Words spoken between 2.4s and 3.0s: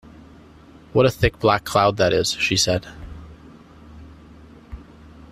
said.